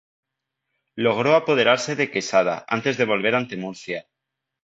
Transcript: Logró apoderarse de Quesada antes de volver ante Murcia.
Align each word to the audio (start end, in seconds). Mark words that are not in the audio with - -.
Logró 0.95 1.35
apoderarse 1.35 1.95
de 1.95 2.09
Quesada 2.09 2.65
antes 2.67 2.97
de 2.97 3.05
volver 3.05 3.35
ante 3.35 3.55
Murcia. 3.55 4.07